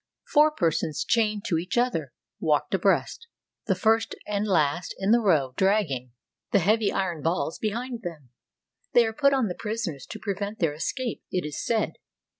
Four 0.31 0.49
persons, 0.49 1.05
chained 1.05 1.45
to 1.45 1.59
each 1.59 1.77
other, 1.77 2.11
walk 2.39 2.73
abreast, 2.73 3.27
the 3.67 3.75
first 3.75 4.15
and 4.25 4.47
last 4.47 4.95
in 4.97 5.11
the 5.11 5.19
row 5.19 5.53
drag 5.57 5.89
ging 5.89 6.13
the 6.51 6.57
heavy 6.57 6.91
iron 6.91 7.21
balls 7.21 7.59
behind 7.59 8.01
them. 8.01 8.31
They 8.93 9.05
are 9.05 9.13
put 9.13 9.31
on 9.31 9.47
the 9.47 9.53
prisoners 9.53 10.07
to 10.07 10.17
prevent 10.17 10.57
their 10.57 10.73
escape, 10.73 11.21
it 11.29 11.45
is 11.45 11.63
said. 11.63 11.97